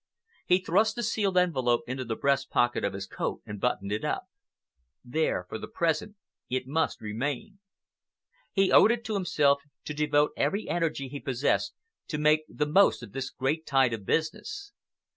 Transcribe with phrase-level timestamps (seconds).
[0.47, 4.03] He thrust the sealed envelope into the breast pocket of his coat and buttoned it
[4.03, 4.23] up.
[5.05, 6.15] There, for the present,
[6.49, 7.59] it must remain.
[8.51, 11.75] He owed it to himself to devote every energy he possessed
[12.07, 14.71] to make the most of this great tide of business.